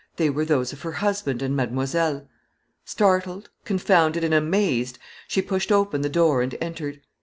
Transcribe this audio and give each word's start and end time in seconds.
They 0.15 0.31
were 0.31 0.45
those 0.45 0.73
of 0.73 0.81
her 0.81 0.93
husband 0.93 1.43
and 1.43 1.55
mademoiselle. 1.55 2.27
Startled, 2.85 3.51
confounded, 3.65 4.23
and 4.23 4.33
amazed, 4.33 4.97
she 5.27 5.43
pushed 5.43 5.71
open 5.71 6.01
the 6.01 6.09
door, 6.09 6.41
and 6.41 6.55
entered. 6.59 7.01